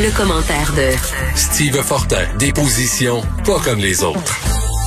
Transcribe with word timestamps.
Le, 0.00 0.16
commentaire 0.16 0.72
de 0.76 0.96
Steve 1.34 1.82
Fortin, 1.82 2.24
des 2.38 2.52
positions 2.52 3.20
pas 3.44 3.58
comme 3.64 3.80
les 3.80 4.04
autres. 4.04 4.36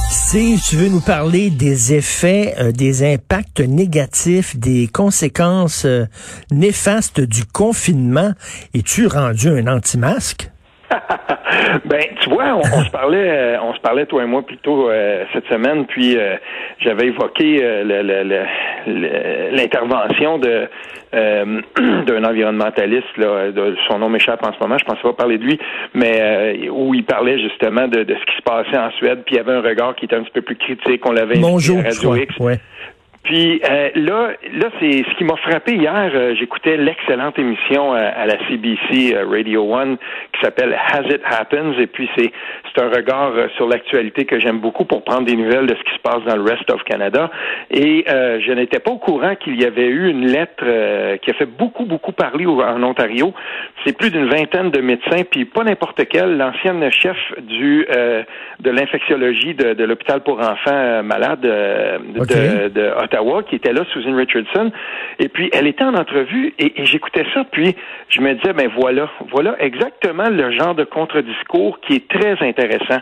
Si 0.09 0.57
tu 0.65 0.77
veux 0.77 0.87
nous 0.87 1.01
parler 1.01 1.49
des 1.49 1.93
effets, 1.93 2.55
euh, 2.57 2.71
des 2.71 3.13
impacts 3.13 3.59
négatifs, 3.59 4.55
des 4.55 4.87
conséquences 4.87 5.83
euh, 5.83 6.05
néfastes 6.49 7.19
du 7.19 7.43
confinement, 7.43 8.31
es-tu 8.73 9.07
rendu 9.07 9.49
un 9.49 9.67
anti-masque? 9.67 10.49
ben, 11.85 12.03
tu 12.19 12.29
vois, 12.29 12.55
on, 12.55 12.63
se 12.63 12.89
parlait, 12.91 13.29
euh, 13.29 13.61
on 13.61 13.73
se 13.73 13.79
parlait 13.79 14.05
toi 14.05 14.23
et 14.23 14.27
moi 14.27 14.41
plus 14.45 14.57
tôt 14.57 14.89
cette 15.33 15.47
semaine, 15.47 15.85
puis 15.85 16.17
j'avais 16.79 17.07
évoqué 17.07 17.61
l'intervention 19.51 20.37
de 20.37 20.67
euh, 21.13 21.61
d'un 22.07 22.23
environnementaliste, 22.23 23.17
là, 23.17 23.51
de, 23.51 23.75
son 23.89 23.99
nom 23.99 24.07
m'échappe 24.07 24.45
en 24.47 24.53
ce 24.53 24.59
moment, 24.61 24.77
je 24.77 24.85
pense 24.85 25.01
pas 25.01 25.11
parler 25.11 25.37
de 25.37 25.43
lui, 25.43 25.59
mais 25.93 26.21
euh, 26.21 26.69
où 26.69 26.93
il 26.93 27.03
parlait 27.03 27.37
justement 27.37 27.89
de, 27.89 28.03
de, 28.03 28.15
ce 28.15 28.25
qui 28.31 28.37
se 28.37 28.41
passait 28.43 28.77
en 28.77 28.91
Suède, 28.91 29.23
puis 29.25 29.35
il 29.35 29.37
y 29.37 29.41
avait 29.41 29.51
un 29.51 29.61
regard 29.61 29.93
qui 29.95 30.05
était 30.05 30.15
un 30.15 30.23
petit 30.23 30.31
peu 30.31 30.41
plus 30.41 30.55
critique, 30.55 31.05
on 31.05 31.11
l'avait 31.11 31.37
invité 31.37 31.79
à 31.79 31.83
Radio 31.83 32.15
X. 32.15 32.37
Ouais. 32.39 32.59
Puis 33.23 33.61
euh, 33.69 33.89
là, 33.95 34.31
là, 34.51 34.69
c'est 34.79 35.03
ce 35.03 35.17
qui 35.17 35.23
m'a 35.23 35.35
frappé 35.35 35.75
hier. 35.75 36.11
Euh, 36.13 36.33
j'écoutais 36.39 36.75
l'excellente 36.75 37.37
émission 37.37 37.93
euh, 37.93 38.09
à 38.15 38.25
la 38.25 38.35
CBC 38.47 39.15
Radio 39.29 39.71
One 39.71 39.97
qui 40.33 40.41
s'appelle 40.41 40.73
Has 40.73 41.03
It 41.03 41.21
Happens, 41.23 41.79
et 41.79 41.85
puis 41.85 42.09
c'est 42.17 42.31
c'est 42.73 42.81
un 42.81 42.89
regard 42.89 43.33
sur 43.57 43.67
l'actualité 43.67 44.25
que 44.25 44.39
j'aime 44.39 44.59
beaucoup 44.59 44.85
pour 44.85 45.03
prendre 45.03 45.25
des 45.25 45.35
nouvelles 45.35 45.67
de 45.67 45.75
ce 45.75 45.83
qui 45.83 45.93
se 45.93 46.01
passe 46.01 46.23
dans 46.25 46.37
le 46.37 46.41
rest 46.41 46.71
of 46.71 46.81
Canada. 46.85 47.29
Et 47.69 48.05
je 48.07 48.51
n'étais 48.53 48.79
pas 48.79 48.91
au 48.91 48.97
courant 48.97 49.35
qu'il 49.35 49.61
y 49.61 49.65
avait 49.65 49.87
eu 49.87 50.09
une 50.09 50.25
lettre 50.25 50.63
qui 51.17 51.31
a 51.31 51.33
fait 51.33 51.45
beaucoup 51.45 51.83
beaucoup 51.83 52.13
parler 52.13 52.45
en 52.45 52.81
Ontario. 52.81 53.33
C'est 53.85 53.97
plus 53.97 54.09
d'une 54.09 54.29
vingtaine 54.29 54.71
de 54.71 54.79
médecins, 54.79 55.23
puis 55.29 55.43
pas 55.43 55.65
n'importe 55.65 56.01
quel. 56.07 56.37
L'ancienne 56.37 56.89
chef 56.91 57.17
du 57.41 57.85
de 58.61 58.69
l'infectiologie 58.69 59.53
de, 59.53 59.73
de 59.73 59.83
l'hôpital 59.83 60.21
pour 60.21 60.39
enfants 60.39 61.03
malades 61.03 61.41
de, 61.41 62.69
de 62.69 62.89
qui 63.47 63.55
était 63.55 63.73
là, 63.73 63.83
Susan 63.91 64.15
Richardson. 64.15 64.71
Et 65.19 65.29
puis, 65.29 65.49
elle 65.53 65.67
était 65.67 65.83
en 65.83 65.93
entrevue 65.93 66.53
et, 66.59 66.73
j'écoutais 66.85 67.25
ça, 67.33 67.43
puis 67.51 67.75
je 68.09 68.21
me 68.21 68.33
disais, 68.33 68.53
ben 68.53 68.69
voilà, 68.75 69.09
voilà 69.31 69.55
exactement 69.59 70.29
le 70.29 70.51
genre 70.51 70.75
de 70.75 70.83
contre-discours 70.83 71.79
qui 71.81 71.95
est 71.95 72.07
très 72.07 72.37
intéressant. 72.41 73.01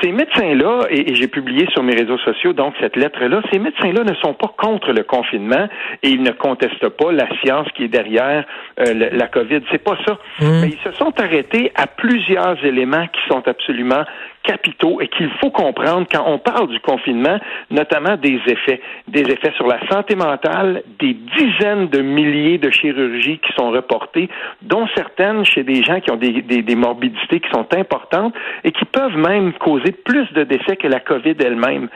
Ces 0.00 0.12
médecins-là, 0.12 0.86
et, 0.90 1.14
j'ai 1.14 1.26
publié 1.26 1.66
sur 1.72 1.82
mes 1.82 1.94
réseaux 1.94 2.18
sociaux 2.18 2.52
donc 2.52 2.74
cette 2.80 2.96
lettre-là, 2.96 3.42
ces 3.52 3.58
médecins-là 3.58 4.04
ne 4.04 4.14
sont 4.14 4.34
pas 4.34 4.52
contre 4.56 4.92
le 4.92 5.02
confinement 5.02 5.68
et 6.02 6.08
ils 6.08 6.22
ne 6.22 6.30
contestent 6.30 6.88
pas 6.88 7.12
la 7.12 7.26
science 7.40 7.66
qui 7.74 7.84
est 7.84 7.88
derrière 7.88 8.44
euh, 8.78 9.10
la 9.12 9.26
COVID. 9.26 9.60
C'est 9.70 9.82
pas 9.82 9.98
ça. 10.06 10.18
Mmh. 10.40 10.60
Mais 10.60 10.68
ils 10.68 10.78
se 10.84 10.92
sont 10.96 11.12
arrêtés 11.20 11.72
à 11.74 11.86
plusieurs 11.86 12.64
éléments 12.64 13.06
qui 13.08 13.20
sont 13.28 13.46
absolument 13.46 14.04
capitaux 14.42 15.00
et 15.00 15.08
qu'il 15.08 15.30
faut 15.40 15.50
comprendre 15.50 16.06
quand 16.10 16.24
on 16.26 16.38
parle 16.38 16.68
du 16.68 16.80
confinement, 16.80 17.38
notamment 17.70 18.16
des 18.16 18.40
effets, 18.46 18.80
des 19.08 19.22
effets 19.22 19.52
sur 19.56 19.66
la 19.66 19.78
santé 19.88 20.14
mentale, 20.16 20.82
des 20.98 21.14
dizaines 21.14 21.88
de 21.88 22.00
milliers 22.00 22.58
de 22.58 22.70
chirurgies 22.70 23.38
qui 23.38 23.52
sont 23.58 23.70
reportées, 23.70 24.28
dont 24.62 24.86
certaines 24.94 25.44
chez 25.44 25.62
des 25.62 25.82
gens 25.82 26.00
qui 26.00 26.10
ont 26.10 26.16
des, 26.16 26.42
des, 26.42 26.74
morbidités 26.74 27.40
qui 27.40 27.50
sont 27.50 27.66
importantes 27.76 28.34
et 28.64 28.72
qui 28.72 28.84
peuvent 28.84 29.16
même 29.16 29.52
causer 29.54 29.92
plus 29.92 30.30
de 30.32 30.44
décès 30.44 30.76
que 30.76 30.88
la 30.88 31.00
COVID 31.00 31.36
elle-même. 31.40 31.88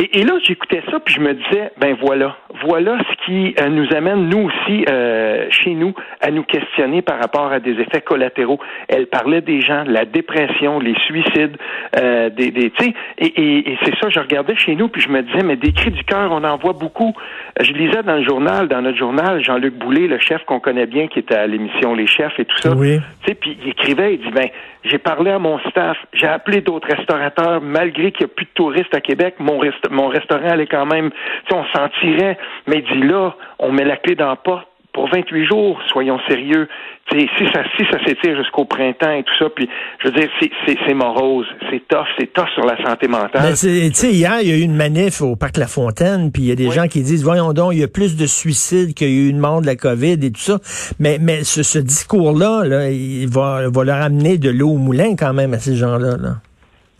Et, 0.00 0.22
là, 0.22 0.34
j'écoutais 0.44 0.82
ça, 0.92 1.00
puis 1.00 1.16
je 1.16 1.20
me 1.20 1.34
disais, 1.34 1.72
ben 1.78 1.96
voilà, 2.00 2.36
voilà 2.64 2.98
ce 2.98 3.17
qui 3.28 3.54
euh, 3.60 3.68
nous 3.68 3.86
amène, 3.94 4.28
nous 4.28 4.48
aussi, 4.48 4.84
euh, 4.88 5.46
chez 5.50 5.74
nous, 5.74 5.94
à 6.20 6.30
nous 6.30 6.42
questionner 6.42 7.02
par 7.02 7.18
rapport 7.20 7.52
à 7.52 7.60
des 7.60 7.72
effets 7.72 8.00
collatéraux. 8.00 8.58
Elle 8.88 9.06
parlait 9.06 9.42
des 9.42 9.60
gens, 9.60 9.84
la 9.86 10.04
dépression, 10.04 10.80
les 10.80 10.94
suicides, 11.06 11.56
euh, 11.96 12.30
des, 12.30 12.50
des 12.50 12.70
tu 12.70 12.84
sais, 12.84 12.94
et, 13.18 13.70
et, 13.72 13.78
c'est 13.84 13.94
ça, 13.98 14.08
je 14.08 14.20
regardais 14.20 14.56
chez 14.56 14.74
nous, 14.74 14.88
puis 14.88 15.02
je 15.02 15.08
me 15.08 15.22
disais, 15.22 15.42
mais 15.42 15.56
des 15.56 15.72
cris 15.72 15.90
du 15.90 16.04
cœur, 16.04 16.30
on 16.32 16.42
en 16.44 16.56
voit 16.56 16.72
beaucoup. 16.72 17.14
Je 17.60 17.72
lisais 17.72 18.02
dans 18.02 18.16
le 18.16 18.24
journal, 18.24 18.68
dans 18.68 18.82
notre 18.82 18.98
journal, 18.98 19.44
Jean-Luc 19.44 19.74
Boulay, 19.74 20.06
le 20.06 20.18
chef 20.18 20.44
qu'on 20.44 20.60
connaît 20.60 20.86
bien, 20.86 21.08
qui 21.08 21.18
était 21.18 21.36
à 21.36 21.46
l'émission 21.46 21.94
Les 21.94 22.06
Chefs 22.06 22.38
et 22.38 22.44
tout 22.44 22.58
ça. 22.58 22.74
Oui. 22.74 22.98
Tu 23.22 23.28
sais, 23.28 23.34
puis 23.34 23.58
il 23.62 23.70
écrivait, 23.70 24.14
il 24.14 24.20
dit, 24.20 24.30
ben, 24.30 24.48
j'ai 24.84 24.98
parlé 24.98 25.30
à 25.30 25.38
mon 25.38 25.58
staff, 25.70 25.96
j'ai 26.12 26.26
appelé 26.26 26.60
d'autres 26.60 26.88
restaurateurs, 26.88 27.60
malgré 27.60 28.12
qu'il 28.12 28.26
n'y 28.26 28.32
a 28.32 28.34
plus 28.34 28.46
de 28.46 28.50
touristes 28.54 28.94
à 28.94 29.00
Québec, 29.00 29.34
mon 29.38 29.58
restaurant 29.58 29.78
mon 29.90 30.08
restaurant 30.08 30.48
allait 30.48 30.66
quand 30.66 30.86
même, 30.86 31.10
tu 31.48 31.54
on 31.54 31.64
s'en 31.74 31.88
tirait, 32.00 32.38
mais 32.66 32.78
il 32.78 33.00
dit 33.00 33.06
là, 33.06 33.17
on 33.58 33.72
met 33.72 33.84
la 33.84 33.96
clé 33.96 34.14
dans 34.14 34.28
la 34.28 34.36
porte 34.36 34.68
pour 34.98 35.08
28 35.10 35.46
jours, 35.46 35.78
soyons 35.92 36.18
sérieux. 36.28 36.68
si 37.12 37.28
ça, 37.52 37.62
si 37.76 37.84
ça 37.90 38.04
s'étire 38.04 38.36
jusqu'au 38.36 38.64
printemps 38.64 39.12
et 39.12 39.22
tout 39.22 39.34
ça, 39.38 39.48
puis 39.54 39.68
je 40.00 40.08
veux 40.08 40.14
dire, 40.14 40.28
c'est 40.40 40.94
morose, 40.94 41.46
c'est 41.70 41.86
tough, 41.86 42.06
c'est 42.18 42.32
tough 42.32 42.48
sur 42.54 42.64
la 42.64 42.76
santé 42.84 43.06
mentale. 43.06 43.54
Tu 43.54 43.92
sais, 43.92 44.12
hier, 44.12 44.38
il 44.42 44.48
y 44.48 44.52
a 44.52 44.56
eu 44.56 44.62
une 44.62 44.74
manif 44.74 45.20
au 45.20 45.36
Parc 45.36 45.56
La 45.56 45.68
Fontaine, 45.68 46.32
puis 46.32 46.42
il 46.42 46.48
y 46.48 46.52
a 46.52 46.56
des 46.56 46.70
gens 46.70 46.88
qui 46.88 47.02
disent, 47.02 47.22
voyons 47.22 47.52
donc, 47.52 47.74
il 47.74 47.80
y 47.80 47.84
a 47.84 47.88
plus 47.88 48.16
de 48.16 48.26
suicides 48.26 48.94
qu'il 48.94 49.08
y 49.08 49.10
a 49.10 49.26
eu 49.26 49.28
une 49.28 49.38
mort 49.38 49.60
de 49.60 49.66
la 49.66 49.76
COVID 49.76 50.18
et 50.20 50.32
tout 50.32 50.40
ça. 50.40 50.58
Mais, 50.98 51.18
mais 51.20 51.44
ce, 51.44 51.78
discours-là, 51.78 52.64
là, 52.64 52.90
il 52.90 53.28
va, 53.28 53.68
va 53.68 53.84
leur 53.84 54.02
amener 54.02 54.36
de 54.38 54.50
l'eau 54.50 54.70
au 54.70 54.78
moulin 54.78 55.14
quand 55.16 55.32
même 55.32 55.54
à 55.54 55.58
ces 55.58 55.76
gens-là. 55.76 56.16
Là. 56.16 56.36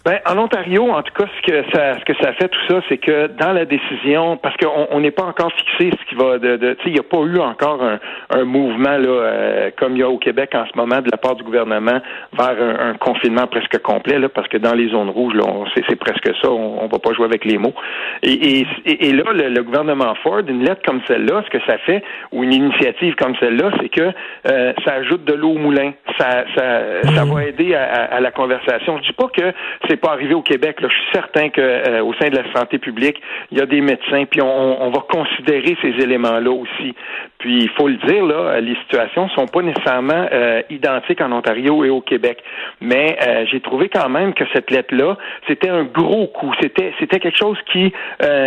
Ben, 0.08 0.20
en 0.24 0.38
Ontario, 0.38 0.90
en 0.90 1.02
tout 1.02 1.12
cas, 1.12 1.26
ce 1.36 1.42
que 1.42 1.62
ça, 1.70 1.98
ce 1.98 2.04
que 2.06 2.14
ça 2.22 2.32
fait 2.32 2.48
tout 2.48 2.66
ça, 2.66 2.80
c'est 2.88 2.96
que 2.96 3.26
dans 3.26 3.52
la 3.52 3.66
décision, 3.66 4.38
parce 4.38 4.56
qu'on 4.56 5.00
n'est 5.00 5.10
pas 5.10 5.24
encore 5.24 5.52
fixé 5.52 5.90
ce 5.90 6.08
qui 6.08 6.14
va 6.14 6.38
de, 6.38 6.56
de 6.56 6.72
tu 6.72 6.84
sais, 6.84 6.88
il 6.88 6.92
n'y 6.94 6.98
a 6.98 7.02
pas 7.02 7.18
eu 7.18 7.38
encore 7.38 7.82
un, 7.82 7.98
un 8.30 8.44
mouvement 8.44 8.96
là, 8.96 9.06
euh, 9.06 9.70
comme 9.76 9.96
il 9.96 9.98
y 9.98 10.02
a 10.02 10.08
au 10.08 10.16
Québec 10.16 10.52
en 10.54 10.64
ce 10.64 10.74
moment 10.78 11.02
de 11.02 11.10
la 11.12 11.18
part 11.18 11.34
du 11.34 11.42
gouvernement 11.42 12.00
vers 12.32 12.56
un, 12.58 12.94
confinement 12.94 13.46
presque 13.48 13.82
complet, 13.82 14.18
là, 14.18 14.30
parce 14.30 14.48
que 14.48 14.56
dans 14.56 14.72
les 14.72 14.88
zones 14.88 15.10
rouges, 15.10 15.34
là, 15.34 15.44
c'est, 15.74 15.96
presque 15.96 16.30
ça, 16.40 16.50
on, 16.50 16.84
on 16.84 16.86
va 16.86 16.98
pas 16.98 17.12
jouer 17.12 17.26
avec 17.26 17.44
les 17.44 17.58
mots. 17.58 17.74
Et, 18.22 18.60
et, 18.60 18.66
et 18.86 19.12
là, 19.12 19.24
le, 19.34 19.62
gouvernement 19.62 20.14
Ford, 20.22 20.40
une 20.48 20.64
lettre 20.64 20.80
comme 20.86 21.02
celle-là, 21.06 21.42
ce 21.44 21.50
que 21.50 21.62
ça 21.66 21.76
fait, 21.84 22.02
ou 22.32 22.44
une 22.44 22.54
initiative 22.54 23.14
comme 23.16 23.36
celle-là, 23.40 23.72
c'est 23.78 23.90
que 23.90 24.10
euh, 24.48 24.72
ça 24.86 24.94
ajoute 24.94 25.26
de 25.26 25.34
l'eau 25.34 25.50
au 25.50 25.58
moulin, 25.58 25.92
ça, 26.18 26.44
ça, 26.56 26.80
ça 27.14 27.24
va 27.26 27.44
aider 27.44 27.74
à, 27.74 28.04
à, 28.04 28.20
la 28.20 28.30
conversation. 28.30 28.96
Je 29.02 29.02
dis 29.02 29.12
pas 29.12 29.28
que 29.28 29.52
c'est 29.86 29.97
pas 29.98 30.12
arrivé 30.12 30.34
au 30.34 30.42
Québec. 30.42 30.80
Là. 30.80 30.88
Je 30.88 30.94
suis 30.94 31.12
certain 31.12 31.48
que 31.50 31.60
euh, 31.60 32.02
au 32.02 32.14
sein 32.14 32.28
de 32.28 32.36
la 32.36 32.44
santé 32.54 32.78
publique, 32.78 33.20
il 33.50 33.58
y 33.58 33.60
a 33.60 33.66
des 33.66 33.80
médecins, 33.80 34.24
puis 34.30 34.40
on, 34.40 34.82
on 34.82 34.90
va 34.90 35.00
considérer 35.10 35.76
ces 35.82 36.02
éléments-là 36.02 36.50
aussi. 36.50 36.94
Puis 37.38 37.62
il 37.62 37.70
faut 37.70 37.88
le 37.88 37.96
dire, 38.06 38.24
là, 38.24 38.60
les 38.60 38.74
situations 38.82 39.28
sont 39.30 39.46
pas 39.46 39.62
nécessairement 39.62 40.26
euh, 40.32 40.62
identiques 40.70 41.20
en 41.20 41.30
Ontario 41.32 41.84
et 41.84 41.90
au 41.90 42.00
Québec. 42.00 42.42
Mais 42.80 43.16
euh, 43.26 43.44
j'ai 43.50 43.60
trouvé 43.60 43.88
quand 43.88 44.08
même 44.08 44.34
que 44.34 44.44
cette 44.52 44.70
lettre-là, 44.70 45.16
c'était 45.46 45.68
un 45.68 45.84
gros 45.84 46.26
coup. 46.28 46.52
C'était 46.60 46.92
c'était 46.98 47.20
quelque 47.20 47.38
chose 47.38 47.58
qui 47.72 47.92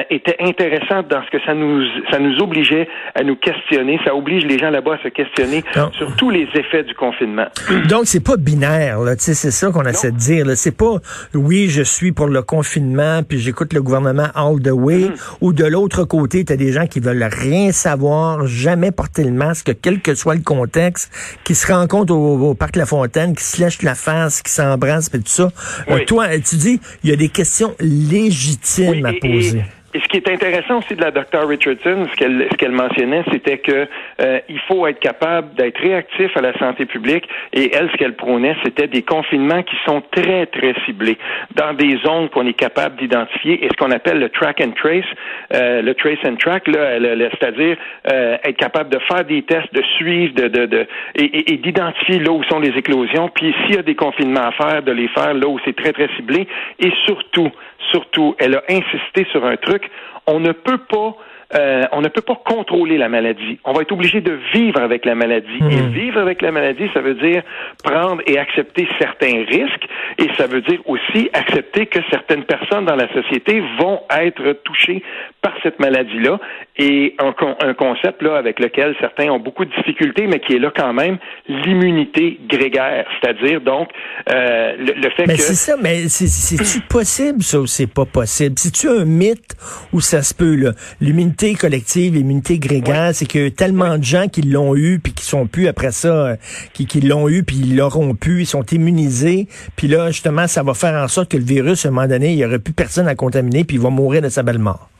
était 0.09 0.35
intéressant 0.39 1.03
dans 1.09 1.23
ce 1.23 1.29
que 1.29 1.43
ça 1.45 1.53
nous 1.53 1.83
ça 2.11 2.19
nous 2.19 2.37
obligeait 2.41 2.87
à 3.15 3.23
nous 3.23 3.35
questionner. 3.35 3.99
Ça 4.05 4.15
oblige 4.15 4.45
les 4.45 4.57
gens 4.57 4.69
là-bas 4.69 4.95
à 4.95 5.03
se 5.03 5.07
questionner 5.09 5.63
sur 5.93 6.15
tous 6.15 6.29
les 6.29 6.47
effets 6.55 6.83
du 6.83 6.93
confinement. 6.95 7.47
Donc 7.89 8.03
c'est 8.05 8.23
pas 8.23 8.37
binaire, 8.37 8.99
là. 8.99 9.13
C'est 9.17 9.33
ça 9.33 9.71
qu'on 9.71 9.85
essaie 9.85 10.11
de 10.11 10.17
dire. 10.17 10.45
C'est 10.55 10.77
pas 10.77 10.95
oui, 11.41 11.69
je 11.69 11.81
suis 11.81 12.11
pour 12.11 12.27
le 12.27 12.41
confinement, 12.41 13.23
puis 13.23 13.39
j'écoute 13.39 13.73
le 13.73 13.81
gouvernement 13.81 14.27
all 14.35 14.61
the 14.61 14.71
way, 14.71 15.09
mm. 15.09 15.15
ou 15.41 15.53
de 15.53 15.65
l'autre 15.65 16.03
côté, 16.03 16.45
tu 16.45 16.53
as 16.53 16.57
des 16.57 16.71
gens 16.71 16.87
qui 16.87 16.99
veulent 16.99 17.27
rien 17.31 17.71
savoir, 17.71 18.45
jamais 18.45 18.91
porter 18.91 19.23
le 19.23 19.31
masque, 19.31 19.75
quel 19.81 20.01
que 20.01 20.15
soit 20.15 20.35
le 20.35 20.41
contexte, 20.41 21.11
qui 21.43 21.55
se 21.55 21.71
rencontrent 21.71 22.13
au, 22.13 22.53
parc 22.53 22.75
La 22.75 22.85
Fontaine, 22.85 23.35
qui 23.35 23.43
se 23.43 23.61
lèchent 23.61 23.81
la 23.81 23.95
face, 23.95 24.41
qui 24.41 24.51
s'embrassent, 24.51 25.09
et 25.13 25.19
tout 25.19 25.23
ça. 25.25 25.51
Euh, 25.89 26.05
toi, 26.05 26.27
tu 26.39 26.55
dis, 26.55 26.79
il 27.03 27.09
y 27.09 27.13
a 27.13 27.15
des 27.15 27.29
questions 27.29 27.75
légitimes 27.79 29.05
à 29.05 29.13
poser. 29.13 29.59
Et 29.59 29.80
ce 29.93 30.07
qui 30.07 30.17
est 30.17 30.29
intéressant 30.29 30.79
aussi 30.79 30.95
de 30.95 31.01
la 31.01 31.11
Dr. 31.11 31.47
Richardson, 31.47 32.07
ce 32.11 32.15
qu'elle 32.15 32.47
ce 32.51 32.57
qu'elle 32.57 32.71
mentionnait, 32.71 33.23
c'était 33.31 33.57
que 33.57 33.87
euh, 34.21 34.39
il 34.47 34.59
faut 34.61 34.87
être 34.87 34.99
capable 34.99 35.53
d'être 35.55 35.79
réactif 35.79 36.35
à 36.35 36.41
la 36.41 36.57
santé 36.57 36.85
publique. 36.85 37.27
Et 37.53 37.73
elle, 37.75 37.89
ce 37.91 37.97
qu'elle 37.97 38.15
prônait, 38.15 38.55
c'était 38.63 38.87
des 38.87 39.01
confinements 39.01 39.63
qui 39.63 39.75
sont 39.85 40.01
très 40.11 40.45
très 40.47 40.73
ciblés 40.85 41.17
dans 41.55 41.73
des 41.73 41.97
zones 42.05 42.29
qu'on 42.29 42.47
est 42.47 42.53
capable 42.53 42.97
d'identifier 42.97 43.65
et 43.65 43.69
ce 43.69 43.75
qu'on 43.75 43.91
appelle 43.91 44.19
le 44.19 44.29
track 44.29 44.61
and 44.61 44.71
trace, 44.71 45.05
euh, 45.53 45.81
le 45.81 45.93
trace 45.93 46.19
and 46.25 46.35
track, 46.35 46.67
là, 46.67 46.99
c'est-à-dire 47.31 47.77
euh, 48.11 48.37
être 48.43 48.57
capable 48.57 48.89
de 48.89 48.99
faire 48.99 49.25
des 49.25 49.41
tests, 49.43 49.73
de 49.73 49.83
suivre, 49.97 50.33
de, 50.35 50.47
de, 50.47 50.65
de 50.65 50.87
et, 51.15 51.53
et 51.53 51.57
d'identifier 51.57 52.19
là 52.19 52.31
où 52.31 52.43
sont 52.43 52.59
les 52.59 52.77
éclosions. 52.77 53.29
Puis 53.29 53.53
s'il 53.65 53.75
y 53.75 53.79
a 53.79 53.83
des 53.83 53.95
confinements 53.95 54.47
à 54.47 54.51
faire, 54.51 54.83
de 54.83 54.91
les 54.91 55.07
faire 55.09 55.33
là 55.33 55.47
où 55.47 55.59
c'est 55.65 55.75
très 55.75 55.91
très 55.91 56.07
ciblé. 56.15 56.47
Et 56.79 56.91
surtout, 57.05 57.51
surtout, 57.91 58.35
elle 58.39 58.55
a 58.55 58.63
insisté 58.69 59.25
sur 59.31 59.45
un 59.45 59.57
truc 59.57 59.80
on 60.27 60.39
ne 60.39 60.51
peut 60.51 60.77
pas 60.77 61.15
euh, 61.55 61.83
on 61.91 62.01
ne 62.01 62.07
peut 62.07 62.21
pas 62.21 62.39
contrôler 62.45 62.97
la 62.97 63.09
maladie. 63.09 63.59
On 63.63 63.73
va 63.73 63.81
être 63.81 63.91
obligé 63.91 64.21
de 64.21 64.37
vivre 64.53 64.81
avec 64.81 65.05
la 65.05 65.15
maladie. 65.15 65.59
Et 65.69 65.81
hmm. 65.81 65.89
vivre 65.91 66.19
avec 66.19 66.41
la 66.41 66.51
maladie, 66.51 66.89
ça 66.93 67.01
veut 67.01 67.15
dire 67.15 67.43
prendre 67.83 68.21
et 68.25 68.37
accepter 68.37 68.87
certains 68.99 69.45
risques, 69.47 69.87
et 70.17 70.27
ça 70.37 70.47
veut 70.47 70.61
dire 70.61 70.79
aussi 70.85 71.29
accepter 71.33 71.85
que 71.87 71.99
certaines 72.09 72.43
personnes 72.43 72.85
dans 72.85 72.95
la 72.95 73.11
société 73.13 73.61
vont 73.79 74.01
être 74.09 74.53
touchées 74.63 75.03
par 75.41 75.53
cette 75.63 75.79
maladie-là. 75.79 76.39
Et 76.77 77.15
un, 77.19 77.33
un 77.59 77.73
concept 77.73 78.21
là 78.21 78.37
avec 78.37 78.59
lequel 78.59 78.95
certains 78.99 79.29
ont 79.29 79.39
beaucoup 79.39 79.65
de 79.65 79.71
difficultés, 79.75 80.27
mais 80.27 80.39
qui 80.39 80.53
est 80.53 80.59
là 80.59 80.71
quand 80.75 80.93
même, 80.93 81.17
l'immunité 81.47 82.39
grégaire, 82.47 83.05
c'est-à-dire 83.19 83.61
donc 83.61 83.89
euh, 84.29 84.75
le, 84.77 85.09
fait 85.11 85.27
mais 85.27 85.35
que. 85.35 85.41
c'est 85.41 85.55
ça, 85.55 85.75
mais 85.81 86.07
c'est-tu 86.07 86.81
possible 86.81 87.43
ça 87.43 87.59
ou 87.59 87.67
c'est 87.67 87.91
pas 87.91 88.05
possible? 88.05 88.55
C'est-tu 88.57 88.87
un 88.89 89.05
mythe 89.05 89.55
où 89.93 89.99
ça 89.99 90.21
se 90.21 90.33
peut 90.33 90.55
là? 90.55 90.71
L'immunité 90.99 91.40
collective, 91.49 92.13
l'immunité 92.13 92.59
grégaire, 92.59 93.11
c'est 93.13 93.25
que 93.25 93.49
tellement 93.49 93.97
de 93.97 94.03
gens 94.03 94.27
qui 94.27 94.43
l'ont 94.43 94.75
eu 94.75 94.99
puis 94.99 95.13
qui 95.13 95.25
sont 95.25 95.47
plus 95.47 95.67
après 95.67 95.91
ça, 95.91 96.07
euh, 96.07 96.35
qui, 96.73 96.85
qui 96.85 97.01
l'ont 97.01 97.27
eu 97.27 97.43
puis 97.43 97.57
ils 97.57 97.75
l'auront 97.75 98.13
pu, 98.13 98.41
ils 98.41 98.45
sont 98.45 98.63
immunisés. 98.65 99.47
Puis 99.75 99.87
là, 99.87 100.11
justement, 100.11 100.47
ça 100.47 100.61
va 100.61 100.75
faire 100.75 100.93
en 101.01 101.07
sorte 101.07 101.31
que 101.31 101.37
le 101.37 101.43
virus, 101.43 101.85
à 101.85 101.89
un 101.89 101.91
moment 101.91 102.07
donné, 102.07 102.31
il 102.31 102.35
n'y 102.35 102.45
aurait 102.45 102.59
plus 102.59 102.73
personne 102.73 103.07
à 103.07 103.15
contaminer 103.15 103.63
puis 103.63 103.77
il 103.77 103.81
va 103.81 103.89
mourir 103.89 104.21
de 104.21 104.29
sa 104.29 104.43
belle 104.43 104.59
mort. 104.59 104.90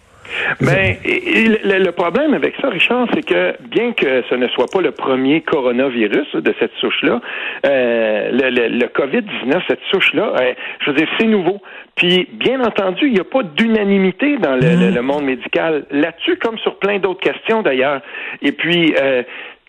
Ben, 0.60 0.96
le, 1.04 1.92
problème 1.92 2.34
avec 2.34 2.56
ça, 2.62 2.70
Richard, 2.70 3.08
c'est 3.14 3.26
que 3.26 3.56
bien 3.68 3.94
que 3.94 4.24
ce 4.30 4.36
ne 4.36 4.48
soit 4.50 4.68
pas 4.72 4.82
le 4.82 4.92
premier 4.92 5.42
coronavirus 5.42 6.36
de 6.36 6.54
cette 6.60 6.74
souche-là, 6.80 7.22
euh, 7.66 8.30
le, 8.32 8.86
COVID-19, 8.88 9.62
cette 9.68 9.82
souche-là, 9.92 10.34
euh, 10.40 10.54
je 10.82 10.92
veux 10.92 10.98
dire, 10.98 11.08
c'est 11.20 11.26
nouveau. 11.26 11.62
Puis, 11.96 12.28
bien 12.34 12.62
entendu, 12.62 13.08
il 13.08 13.14
n'y 13.14 13.20
a 13.20 13.26
pas 13.26 13.44
d'unanimité 13.44 14.38
dans 14.38 14.56
le, 14.56 15.02
monde 15.02 15.26
médical 15.26 15.86
là-dessus, 15.92 16.38
comme 16.38 16.58
sur 16.60 16.78
plein 16.80 17.00
d'autres 17.00 17.20
questions 17.20 17.62
d'ailleurs. 17.62 18.02
Et 18.42 18.52
puis, 18.52 18.96
euh, 19.02 19.24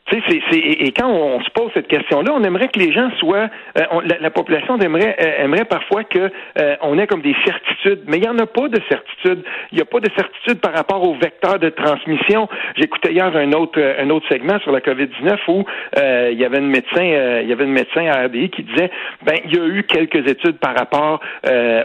tu 0.07 0.21
sais, 0.21 0.41
c'est, 0.51 0.59
et 0.59 0.93
quand 0.93 1.09
on 1.09 1.41
se 1.41 1.51
pose 1.51 1.71
cette 1.75 1.87
question-là, 1.87 2.33
on 2.35 2.43
aimerait 2.43 2.69
que 2.69 2.79
les 2.79 2.93
gens 2.93 3.11
soient, 3.19 3.49
euh, 3.79 4.01
la, 4.21 4.31
population 4.31 4.77
aimerait, 4.79 5.17
euh, 5.21 5.45
aimerait 5.45 5.65
parfois 5.65 6.03
que 6.03 6.31
euh, 6.59 6.77
on 6.83 6.99
ait 6.99 7.07
comme 7.07 7.23
des 7.23 7.37
certitudes, 7.45 8.01
mais 8.07 8.17
il 8.17 8.23
n'y 8.23 8.29
en 8.29 8.39
a 8.39 8.47
pas 8.47 8.69
de 8.69 8.81
certitude. 8.89 9.45
Il 9.71 9.77
n'y 9.77 9.81
a 9.81 9.85
pas 9.85 10.01
de 10.01 10.11
certitude 10.17 10.61
par 10.61 10.73
rapport 10.75 11.03
aux 11.09 11.15
vecteurs 11.15 11.59
de 11.59 11.69
transmission. 11.69 12.49
J'écoutais 12.77 13.13
hier 13.13 13.35
un 13.35 13.53
autre, 13.53 13.81
un 13.81 14.11
autre 14.11 14.27
segment 14.29 14.59
sur 14.61 14.73
la 14.73 14.81
COVID-19 14.81 15.39
où 15.49 15.65
il 15.97 16.39
y 16.39 16.45
avait 16.45 16.59
une 16.59 16.69
médecin, 16.69 17.41
il 17.43 17.49
y 17.49 17.53
avait 17.53 17.65
une 17.65 17.73
médecin 17.73 18.07
à 18.07 18.25
RDI 18.25 18.51
qui 18.51 18.65
disait, 18.65 18.91
ben 19.25 19.37
il 19.45 19.55
y 19.55 19.61
a 19.61 19.67
eu 19.67 19.85
quelques 19.85 20.29
études 20.29 20.59
par 20.59 20.75
rapport 20.77 21.21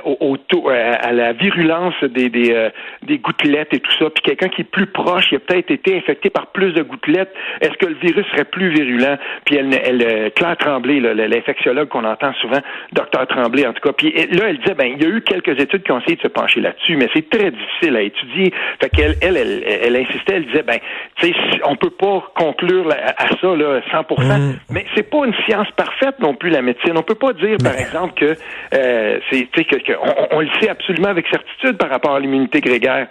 au, 0.05 0.17
au 0.19 0.37
taux, 0.37 0.69
à 0.69 1.11
la 1.11 1.33
virulence 1.33 1.95
des 2.03 2.29
des, 2.29 2.69
des 3.03 3.19
gouttelettes 3.19 3.73
et 3.73 3.79
tout 3.79 3.91
ça. 3.99 4.09
Puis 4.09 4.23
quelqu'un 4.23 4.49
qui 4.49 4.61
est 4.61 4.71
plus 4.71 4.87
proche, 4.87 5.27
il 5.31 5.35
a 5.35 5.39
peut-être 5.39 5.71
été 5.71 5.97
infecté 5.97 6.29
par 6.29 6.47
plus 6.47 6.73
de 6.73 6.81
gouttelettes. 6.81 7.33
Est-ce 7.61 7.77
que 7.77 7.85
le 7.85 7.95
virus 8.07 8.25
serait 8.31 8.45
plus 8.45 8.69
virulent. 8.69 9.17
Puis 9.45 9.55
elle, 9.55 9.73
elle 9.83 10.03
euh, 10.03 10.29
Claire 10.35 10.57
Tremblay, 10.57 10.99
l'infectiologue 10.99 11.87
qu'on 11.89 12.03
entend 12.03 12.33
souvent, 12.41 12.59
docteur 12.93 13.27
Tremblay 13.27 13.65
en 13.65 13.73
tout 13.73 13.81
cas. 13.81 13.93
Puis 13.93 14.11
là, 14.11 14.49
elle 14.49 14.57
disait, 14.59 14.73
ben 14.73 14.87
il 14.87 15.01
y 15.01 15.05
a 15.05 15.09
eu 15.09 15.21
quelques 15.21 15.59
études 15.59 15.83
qui 15.83 15.91
ont 15.91 15.99
essayé 15.99 16.15
de 16.15 16.21
se 16.21 16.27
pencher 16.27 16.61
là-dessus, 16.61 16.95
mais 16.95 17.09
c'est 17.13 17.29
très 17.29 17.51
difficile 17.51 17.95
à 17.95 18.01
étudier. 18.01 18.53
Fait 18.81 18.89
qu'elle, 18.89 19.15
elle, 19.21 19.37
elle, 19.37 19.95
insistait, 19.95 20.35
elle 20.35 20.45
disait, 20.45 20.63
ben 20.63 20.79
tu 21.19 21.27
sais, 21.27 21.33
on 21.65 21.75
peut 21.75 21.89
pas 21.89 22.23
conclure 22.35 22.87
à, 22.91 23.27
ça 23.41 23.55
là 23.55 23.81
100%. 23.91 24.39
Mm. 24.39 24.55
Mais 24.71 24.85
c'est 24.95 25.09
pas 25.09 25.25
une 25.25 25.33
science 25.45 25.69
parfaite 25.75 26.19
non 26.19 26.35
plus 26.35 26.49
la 26.49 26.61
médecine. 26.61 26.93
On 26.95 27.03
peut 27.03 27.15
pas 27.15 27.33
dire, 27.33 27.57
par 27.63 27.75
exemple, 27.77 28.13
que 28.15 28.35
euh, 28.73 29.19
c'est, 29.31 29.47
que, 29.51 29.75
que 29.77 29.93
on, 29.93 30.37
on 30.37 30.39
le 30.41 30.49
sait 30.59 30.69
absolument 30.69 31.09
avec 31.09 31.27
certitude 31.27 31.77
par 31.77 31.89
rapport 31.89 32.15
à 32.15 32.19
l'immunité 32.19 32.61
grégaire. 32.61 33.07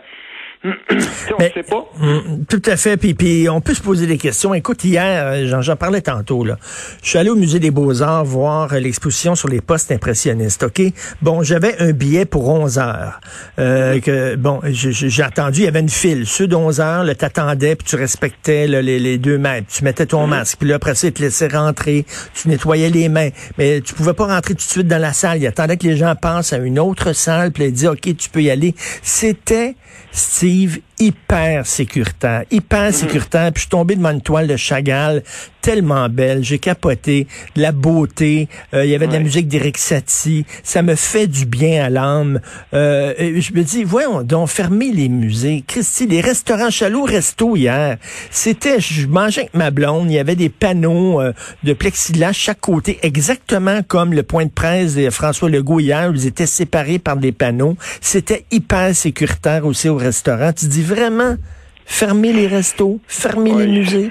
On 1.39 1.41
sait 1.41 1.63
pas. 1.63 1.87
Mm, 1.99 2.45
tout 2.49 2.63
à 2.67 2.77
fait. 2.77 2.97
Puis, 2.97 3.15
puis 3.15 3.49
on 3.49 3.61
peut 3.61 3.75
se 3.75 3.83
poser 3.83 4.07
des 4.07 4.19
questions. 4.19 4.55
Écoute, 4.55 4.85
hier, 4.85 5.27
euh, 5.27 5.61
j'en 5.61 5.77
parlais 5.77 6.01
tantôt. 6.01 6.45
Là. 6.45 6.59
Je 7.03 7.09
suis 7.09 7.19
allé 7.19 7.31
au 7.31 7.37
musée 7.37 7.59
des 7.59 7.71
Beaux-Arts 7.71 8.25
voir 8.25 8.73
euh, 8.73 8.79
l'exposition 8.79 9.35
sur 9.35 9.49
les 9.49 9.61
postes 9.61 9.93
impressionnistes. 9.93 10.63
Ok? 10.63 10.83
Bon, 11.23 11.43
j'avais 11.43 11.79
un 11.79 11.93
billet 11.93 12.25
pour 12.25 12.49
11 12.49 12.79
heures. 12.79 13.21
Euh, 13.59 14.01
que 14.01 14.37
bon, 14.37 14.61
j'ai 14.65 15.23
attendu. 15.23 15.61
Il 15.61 15.65
y 15.65 15.69
avait 15.69 15.81
une 15.81 15.89
file. 15.89 16.27
Ceux 16.27 16.47
de 16.47 16.57
11 16.57 16.81
heures, 16.81 17.05
là, 17.05 17.15
t'attendais 17.15 17.77
puis 17.77 17.87
tu 17.87 17.97
respectais 17.97 18.67
les, 18.67 18.99
les, 18.99 19.19
deux 19.19 19.39
mètres. 19.39 19.69
Tu 19.69 19.85
mettais 19.85 20.07
ton 20.07 20.27
mm-hmm. 20.27 20.31
masque. 20.31 20.59
Puis 20.59 20.69
là, 20.69 20.77
après 20.77 20.95
ça, 20.95 21.07
ils 21.09 21.13
te 21.13 21.23
laissaient 21.23 21.49
rentrer. 21.49 22.05
Tu 22.35 22.49
nettoyais 22.49 22.91
les 22.91 23.09
mains. 23.09 23.31
Mais 23.59 23.81
tu 23.81 23.95
pouvais 23.95 24.15
pas 24.15 24.27
rentrer 24.27 24.55
tout 24.55 24.65
de 24.65 24.71
suite 24.71 24.89
dans 24.89 25.01
la 25.01 25.13
salle. 25.13 25.39
Il 25.39 25.47
attendait 25.47 25.77
que 25.77 25.87
les 25.87 25.97
gens 25.97 26.15
passent 26.15 26.53
à 26.53 26.59
une 26.59 26.79
autre 26.79 27.13
salle. 27.13 27.53
Puis 27.53 27.65
ils 27.65 27.73
disaient, 27.73 27.89
ok, 27.89 28.17
tu 28.17 28.31
peux 28.31 28.43
y 28.43 28.51
aller. 28.51 28.75
C'était 29.03 29.77
Steve 30.13 30.56
hyper 30.99 31.67
sécuritaire, 31.67 32.45
hyper 32.51 32.87
mhm. 32.87 32.93
sécuritaire. 32.93 33.53
Puis 33.53 33.61
je 33.61 33.61
suis 33.61 33.71
tombé 33.71 33.97
devant 33.97 34.11
une 34.11 34.23
toile 34.23 34.47
de 34.47 34.57
Chagall 34.57 35.23
tellement 35.67 36.09
belle, 36.09 36.45
j'ai 36.45 36.61
capoté, 36.61 37.27
la 37.57 37.73
beauté, 37.73 38.49
euh, 38.73 38.85
il 38.85 38.91
y 38.93 38.95
avait 38.95 39.09
de 39.09 39.13
la 39.13 39.19
musique 39.19 39.49
d'Eric 39.49 39.79
Satie, 39.79 40.47
ça 40.63 40.81
me 40.81 40.95
fait 40.95 41.27
du 41.27 41.45
bien 41.45 41.85
à 41.85 41.91
l'âme. 41.91 42.41
Euh, 42.73 43.41
je 43.41 43.53
me 43.53 43.65
dis, 43.65 43.83
voyons 43.83 44.23
donc, 44.23 44.49
fermer 44.49 44.93
les 44.93 45.09
musées. 45.09 45.65
Christy, 45.67 46.07
les 46.07 46.21
restaurants 46.21 46.71
Chaloux 46.71 47.03
Resto 47.03 47.57
hier, 47.57 47.97
c'était, 48.31 48.79
je 48.79 49.09
mangeais 49.09 49.41
avec 49.41 49.55
ma 49.55 49.73
blonde, 49.73 50.09
il 50.09 50.15
y 50.15 50.21
avait 50.21 50.37
des 50.37 50.51
panneaux 50.51 51.21
euh, 51.21 51.33
de 51.65 51.73
plexiglas 51.73 52.33
chaque 52.33 52.61
côté, 52.61 53.01
exactement 53.03 53.81
comme 53.83 54.13
le 54.13 54.23
point 54.23 54.45
de 54.45 54.51
presse 54.51 54.95
de 54.95 55.11
François 55.11 55.51
Legault 55.51 55.81
hier, 55.81 56.11
où 56.11 56.15
ils 56.15 56.29
étaient 56.29 56.47
séparés 56.47 57.01
par 57.01 57.17
des 57.17 57.33
panneaux. 57.33 57.77
C'était 58.01 58.45
hyper 58.53 58.95
sécuritaire 58.95 59.67
aussi 59.67 59.89
au 59.89 59.97
restaurant. 59.97 60.46
Tu 60.53 60.67
dis 60.67 60.83
vraiment 60.83 61.37
fermer 61.85 62.33
les 62.33 62.47
restos, 62.47 63.01
fermer 63.07 63.55
les 63.55 63.67
musées? 63.67 64.11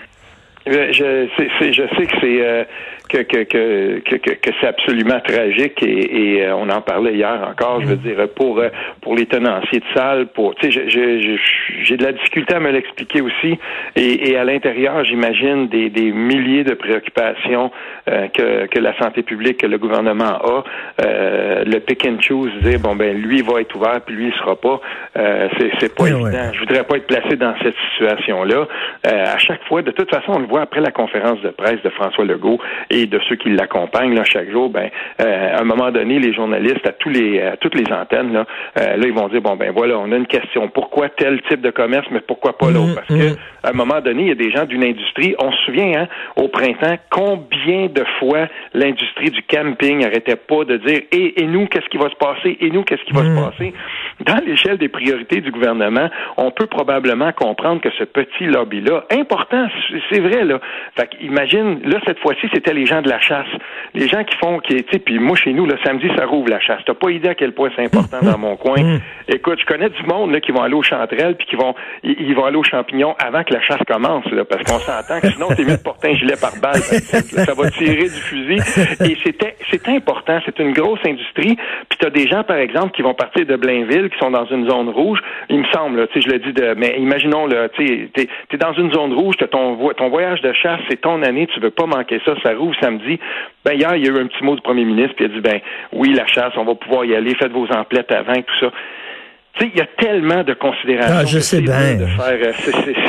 Je, 0.67 0.91
je 0.91 1.95
sais 1.95 2.05
que 2.07 2.17
c'est 2.21 2.41
euh, 2.41 2.63
que, 3.07 3.17
que, 3.19 3.43
que, 3.43 3.99
que, 3.99 4.31
que 4.31 4.51
c'est 4.59 4.67
absolument 4.67 5.19
tragique 5.19 5.81
et, 5.83 6.37
et, 6.37 6.45
euh, 6.45 6.55
on 6.55 6.69
en 6.69 6.81
parlait 6.81 7.13
hier 7.13 7.47
encore, 7.49 7.81
je 7.81 7.87
veux 7.87 7.95
dire, 7.97 8.27
pour, 8.35 8.59
euh, 8.59 8.69
pour 9.01 9.15
les 9.15 9.25
tenanciers 9.25 9.79
de 9.79 9.85
salle, 9.95 10.27
pour, 10.27 10.55
tu 10.55 10.71
sais, 10.71 10.89
j'ai 10.89 11.97
de 11.97 12.03
la 12.03 12.13
difficulté 12.13 12.55
à 12.55 12.59
me 12.59 12.71
l'expliquer 12.71 13.21
aussi. 13.21 13.59
Et, 13.95 14.31
et 14.31 14.37
à 14.37 14.43
l'intérieur, 14.43 15.03
j'imagine 15.05 15.67
des, 15.67 15.89
des 15.89 16.11
milliers 16.11 16.63
de 16.63 16.73
préoccupations 16.73 17.71
euh, 18.07 18.27
que, 18.29 18.65
que 18.67 18.79
la 18.79 18.97
santé 18.97 19.23
publique, 19.23 19.57
que 19.57 19.67
le 19.67 19.77
gouvernement 19.77 20.25
a, 20.25 20.63
euh, 21.05 21.63
le 21.65 21.79
pick 21.79 22.05
and 22.05 22.21
choose, 22.21 22.51
dire, 22.61 22.79
bon, 22.79 22.95
ben, 22.95 23.15
lui, 23.15 23.41
va 23.41 23.61
être 23.61 23.75
ouvert, 23.75 24.01
puis 24.01 24.15
lui, 24.15 24.27
il 24.27 24.33
sera 24.33 24.55
pas, 24.55 24.79
euh, 25.17 25.47
c'est 25.79 25.93
pas 25.93 26.07
évident. 26.07 26.51
Je 26.53 26.59
voudrais 26.59 26.83
pas 26.83 26.97
être 26.97 27.07
placé 27.07 27.35
dans 27.35 27.53
cette 27.61 27.75
situation-là. 27.91 28.67
à 29.03 29.37
chaque 29.37 29.63
fois, 29.65 29.81
de 29.81 29.91
toute 29.91 30.09
façon, 30.09 30.33
on 30.33 30.39
le 30.39 30.47
voit 30.47 30.54
après 30.61 30.81
la 30.81 30.91
conférence 30.91 31.41
de 31.41 31.49
presse 31.49 31.81
de 31.83 31.89
François 31.89 32.25
Legault, 32.25 32.59
et 32.89 33.05
de 33.05 33.19
ceux 33.27 33.35
qui 33.35 33.49
l'accompagnent 33.49 34.15
là, 34.15 34.23
chaque 34.23 34.49
jour, 34.51 34.69
ben, 34.69 34.89
euh, 35.21 35.55
à 35.55 35.61
un 35.61 35.63
moment 35.63 35.91
donné, 35.91 36.19
les 36.19 36.33
journalistes 36.33 36.85
à 36.85 36.91
tous 36.91 37.09
les 37.09 37.41
à 37.41 37.57
toutes 37.57 37.75
les 37.75 37.91
antennes, 37.91 38.33
là, 38.33 38.45
euh, 38.79 38.97
là, 38.97 39.05
ils 39.05 39.13
vont 39.13 39.27
dire 39.27 39.41
bon 39.41 39.55
ben 39.55 39.71
voilà, 39.75 39.97
on 39.97 40.11
a 40.11 40.15
une 40.15 40.27
question. 40.27 40.67
Pourquoi 40.69 41.09
tel 41.09 41.41
type 41.43 41.61
de 41.61 41.71
commerce, 41.71 42.07
mais 42.11 42.21
pourquoi 42.21 42.57
pas 42.57 42.69
l'autre? 42.69 42.95
Parce 42.95 43.07
que 43.07 43.13
mm-hmm. 43.13 43.37
à 43.63 43.69
un 43.69 43.73
moment 43.73 44.01
donné, 44.01 44.23
il 44.23 44.27
y 44.29 44.31
a 44.31 44.35
des 44.35 44.51
gens 44.51 44.65
d'une 44.65 44.83
industrie. 44.83 45.35
On 45.39 45.51
se 45.51 45.57
souvient, 45.65 46.01
hein, 46.01 46.07
au 46.35 46.47
printemps, 46.47 46.97
combien 47.09 47.87
de 47.87 48.03
fois 48.19 48.47
l'industrie 48.73 49.31
du 49.31 49.41
camping 49.43 49.99
n'arrêtait 49.99 50.35
pas 50.35 50.63
de 50.65 50.77
dire 50.77 51.01
et, 51.11 51.43
et 51.43 51.47
nous, 51.47 51.67
qu'est-ce 51.67 51.89
qui 51.89 51.97
va 51.97 52.09
se 52.09 52.15
passer? 52.15 52.57
Et 52.61 52.69
nous, 52.69 52.83
qu'est-ce 52.83 53.03
qui 53.03 53.13
va 53.13 53.21
se 53.21 53.27
mm-hmm. 53.27 53.49
passer? 53.51 53.73
Dans 54.21 54.41
l'échelle 54.45 54.77
des 54.77 54.89
priorités 54.89 55.41
du 55.41 55.51
gouvernement, 55.51 56.09
on 56.37 56.51
peut 56.51 56.67
probablement 56.67 57.31
comprendre 57.33 57.81
que 57.81 57.89
ce 57.97 58.03
petit 58.03 58.45
lobby-là, 58.45 59.05
important, 59.11 59.67
c'est 60.09 60.21
vrai, 60.21 60.44
là. 60.45 60.59
Fait 60.95 61.09
imagine, 61.21 61.79
là, 61.83 61.99
cette 62.05 62.19
fois-ci, 62.19 62.47
c'était 62.53 62.73
les 62.73 62.85
gens 62.85 63.01
de 63.01 63.09
la 63.09 63.19
chasse. 63.19 63.47
Les 63.93 64.07
gens 64.07 64.23
qui 64.23 64.35
font, 64.37 64.59
qui, 64.59 64.75
tu 64.75 64.85
sais, 64.91 64.99
puis 64.99 65.19
moi, 65.19 65.35
chez 65.35 65.53
nous, 65.53 65.65
le 65.65 65.77
samedi, 65.83 66.07
ça 66.17 66.25
rouvre 66.25 66.49
la 66.49 66.59
chasse. 66.59 66.81
T'as 66.85 66.93
pas 66.93 67.09
idée 67.11 67.29
à 67.29 67.35
quel 67.35 67.53
point 67.53 67.69
c'est 67.75 67.83
important 67.83 68.19
dans 68.23 68.37
mon 68.37 68.55
coin. 68.55 68.81
Mm. 68.81 68.99
Écoute, 69.27 69.59
je 69.59 69.65
connais 69.65 69.89
du 69.89 70.03
monde, 70.03 70.31
là, 70.31 70.39
qui 70.39 70.51
vont 70.51 70.61
aller 70.61 70.75
aux 70.75 70.83
chanterelles 70.83 71.35
puis 71.35 71.47
qui 71.47 71.55
vont, 71.55 71.75
ils, 72.03 72.35
vont 72.35 72.45
aller 72.45 72.57
aux 72.57 72.63
champignons 72.63 73.15
avant 73.19 73.43
que 73.43 73.53
la 73.53 73.61
chasse 73.61 73.81
commence, 73.87 74.25
là, 74.31 74.45
parce 74.45 74.63
qu'on 74.63 74.79
s'entend 74.79 75.19
que 75.19 75.31
sinon, 75.31 75.47
t'es 75.55 75.63
mieux 75.63 75.77
de 75.77 75.83
porter 75.83 76.11
un 76.11 76.15
gilet 76.15 76.35
par 76.39 76.53
balle. 76.61 76.75
ça 76.75 77.53
va 77.53 77.69
tirer 77.71 78.03
du 78.03 78.09
fusil. 78.09 78.59
Et 79.01 79.17
c'était, 79.23 79.55
c'est 79.69 79.87
important. 79.89 80.39
C'est 80.45 80.59
une 80.59 80.73
grosse 80.73 80.99
industrie. 81.05 81.55
Puis 81.89 81.99
t'as 81.99 82.09
des 82.09 82.27
gens, 82.27 82.43
par 82.43 82.57
exemple, 82.57 82.91
qui 82.91 83.01
vont 83.01 83.13
partir 83.13 83.45
de 83.45 83.55
Blainville 83.55 84.09
qui 84.09 84.17
sont 84.19 84.31
dans 84.31 84.45
une 84.45 84.69
zone 84.69 84.89
rouge, 84.89 85.19
il 85.49 85.59
me 85.59 85.65
semble, 85.73 86.07
tu 86.07 86.21
sais, 86.21 86.27
je 86.27 86.33
le 86.33 86.39
dis 86.39 86.53
de, 86.53 86.73
mais 86.77 86.95
imaginons, 86.99 87.45
là, 87.47 87.69
tu 87.69 87.85
sais, 87.85 88.09
t'es, 88.13 88.27
es 88.51 88.57
dans 88.57 88.73
une 88.73 88.91
zone 88.93 89.13
rouge, 89.13 89.35
t'as 89.37 89.47
ton, 89.47 89.77
ton 89.93 90.09
voyage 90.09 90.34
de 90.41 90.53
chasse, 90.53 90.79
c'est 90.89 91.01
ton 91.01 91.21
année, 91.23 91.47
tu 91.47 91.59
veux 91.59 91.71
pas 91.71 91.85
manquer 91.85 92.21
ça, 92.25 92.33
ça 92.43 92.53
rouvre 92.53 92.75
samedi. 92.81 93.19
Ben, 93.63 93.73
hier, 93.73 93.95
il 93.95 94.05
y 94.05 94.09
a 94.09 94.11
eu 94.11 94.19
un 94.19 94.27
petit 94.27 94.43
mot 94.43 94.55
du 94.55 94.61
premier 94.61 94.85
ministre, 94.85 95.15
puis 95.15 95.25
il 95.25 95.31
a 95.31 95.33
dit, 95.33 95.41
ben, 95.41 95.59
oui, 95.93 96.13
la 96.13 96.25
chasse, 96.27 96.53
on 96.57 96.65
va 96.65 96.75
pouvoir 96.75 97.05
y 97.05 97.15
aller, 97.15 97.35
faites 97.35 97.51
vos 97.51 97.67
emplettes 97.71 98.11
avant 98.11 98.35
tout 98.35 98.59
ça. 98.59 98.71
Tu 99.57 99.65
sais, 99.65 99.71
il 99.73 99.77
y 99.77 99.81
a 99.81 99.87
tellement 99.97 100.43
de 100.43 100.53
considérations. 100.53 101.15
Ah, 101.17 101.25
je 101.25 101.39
sais 101.39 101.61
bien. 101.61 101.73
Euh, 101.73 102.51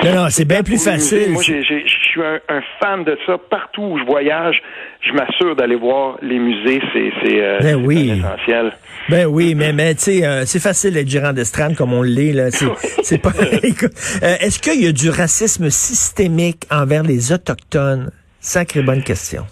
non, 0.05 0.23
non, 0.23 0.26
c'est 0.31 0.45
bien 0.45 0.62
plus 0.62 0.83
facile. 0.83 1.33
Moi, 1.33 1.43
je 1.43 1.61
suis 1.61 2.21
un, 2.23 2.61
fan 2.81 3.03
de 3.03 3.19
ça. 3.26 3.37
Partout 3.50 3.83
où 3.83 3.99
je 3.99 4.05
voyage, 4.05 4.62
je 5.00 5.12
m'assure 5.12 5.57
d'aller 5.57 5.75
voir 5.75 6.19
les 6.23 6.38
musées. 6.38 6.81
C'est 6.93 7.43
euh, 7.43 7.59
ben 7.61 7.75
oui. 7.85 8.12
essentiel. 8.19 8.73
Ben 9.09 9.26
oui, 9.26 9.55
mais, 9.57 9.73
mais 9.73 9.95
tu 9.95 10.03
sais, 10.03 10.26
euh, 10.26 10.45
c'est 10.45 10.62
facile 10.62 10.95
d'être 10.95 11.09
gérant 11.09 11.33
d'estrade 11.33 11.75
comme 11.75 11.93
on 11.93 12.03
l'est. 12.03 12.33
là. 12.33 12.50
C'est 12.50 13.19
pas. 13.23 13.31
Est-ce 14.23 14.61
qu'il 14.61 14.85
y 14.85 14.87
a 14.87 14.93
du 14.93 15.11
racisme 15.11 15.69
systémique 15.71 16.62
envers 16.71 17.03
les 17.03 17.33
Autochtones? 17.33 18.11
Sacrée 18.41 18.83
bonne 18.83 19.03
question. 19.03 19.45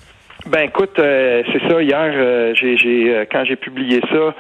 Ben 0.47 0.65
écoute, 0.65 0.99
euh, 0.99 1.43
c'est 1.51 1.71
ça. 1.71 1.83
Hier, 1.83 2.13
euh, 2.15 2.53
j'ai, 2.55 2.77
j'ai 2.77 3.15
euh, 3.15 3.25
quand 3.31 3.47
j'ai 3.47 3.57
publié 3.57 4.01
ça, 4.13 4.35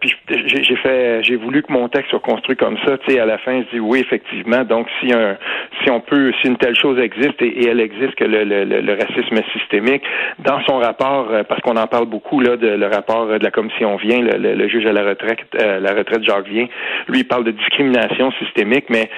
puis 0.00 0.12
j'ai, 0.28 0.76
fait, 0.76 1.22
j'ai 1.22 1.36
voulu 1.36 1.62
que 1.62 1.72
mon 1.72 1.88
texte 1.88 2.10
soit 2.10 2.20
construit 2.20 2.56
comme 2.56 2.76
ça. 2.84 2.98
Tu 2.98 3.12
sais, 3.12 3.20
à 3.20 3.26
la 3.26 3.38
fin, 3.38 3.62
je 3.62 3.76
dis 3.76 3.80
oui, 3.80 4.00
effectivement. 4.00 4.64
Donc, 4.64 4.88
si 4.98 5.12
un, 5.12 5.36
si 5.82 5.90
on 5.90 6.00
peut, 6.00 6.32
si 6.40 6.48
une 6.48 6.56
telle 6.56 6.74
chose 6.74 6.98
existe 6.98 7.40
et, 7.40 7.68
elle 7.68 7.80
existe, 7.80 8.16
que 8.16 8.24
le, 8.24 8.42
le, 8.42 8.64
le, 8.64 8.92
racisme 8.94 9.38
systémique, 9.52 10.02
dans 10.40 10.60
son 10.64 10.78
rapport, 10.78 11.28
parce 11.48 11.60
qu'on 11.60 11.76
en 11.76 11.86
parle 11.86 12.06
beaucoup 12.06 12.40
là, 12.40 12.56
de 12.56 12.66
le 12.66 12.86
rapport 12.86 13.26
de 13.26 13.44
la 13.44 13.50
commission 13.50 13.96
vient, 13.96 14.20
le, 14.22 14.68
juge 14.68 14.86
à 14.86 14.92
la 14.92 15.04
retraite, 15.04 15.38
la 15.54 15.94
retraite 15.94 16.24
Jacques 16.24 16.48
vient, 16.48 16.66
lui 17.08 17.20
il 17.20 17.28
parle 17.28 17.44
de 17.44 17.52
discrimination 17.52 18.32
systémique, 18.42 18.86
mais 18.88 19.08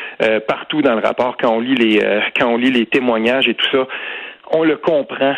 partout 0.47 0.83
dans 0.83 0.95
le 0.95 1.00
rapport, 1.00 1.37
quand 1.37 1.54
on 1.54 1.61
lit 1.61 1.76
les, 1.76 2.00
quand 2.38 2.49
on 2.49 2.57
lit 2.57 2.73
les 2.73 2.87
témoignages 2.87 3.49
et 3.49 3.54
tout 3.54 3.66
ça 3.71 3.87
on 4.50 4.64
le 4.64 4.76
comprend. 4.76 5.34